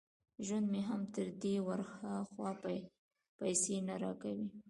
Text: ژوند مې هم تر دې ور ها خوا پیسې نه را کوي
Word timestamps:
ژوند 0.45 0.67
مې 0.71 0.81
هم 0.89 1.01
تر 1.15 1.27
دې 1.41 1.55
ور 1.67 1.81
ها 1.93 2.13
خوا 2.31 2.51
پیسې 3.39 3.75
نه 3.87 3.95
را 4.03 4.11
کوي 4.21 4.47